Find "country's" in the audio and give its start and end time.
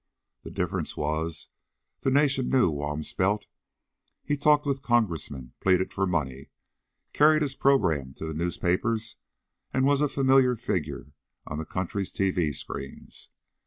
11.65-12.11